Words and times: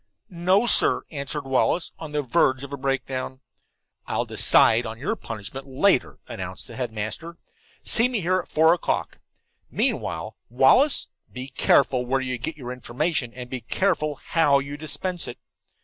"No, 0.31 0.65
sir," 0.65 1.03
answered 1.11 1.45
Wallace, 1.45 1.91
on 1.99 2.11
the 2.11 2.23
verge 2.23 2.63
of 2.63 2.73
a 2.73 2.75
breakdown. 2.75 3.41
"I'll 4.07 4.25
decide 4.25 4.83
upon 4.85 4.97
your 4.97 5.15
punishment 5.15 5.67
later," 5.67 6.17
announced 6.27 6.65
the 6.65 6.75
headmaster. 6.75 7.37
"See 7.83 8.09
me 8.09 8.19
here 8.21 8.39
at 8.39 8.47
four 8.47 8.73
o'clock. 8.73 9.19
Meanwhile, 9.69 10.35
Wallace, 10.49 11.07
be 11.31 11.49
careful 11.49 12.03
where 12.07 12.19
you 12.19 12.39
get 12.39 12.57
information, 12.57 13.31
and 13.35 13.47
be 13.47 13.61
careful 13.61 14.15
how 14.15 14.57
you 14.57 14.75
dispense 14.75 15.27
it." 15.27 15.37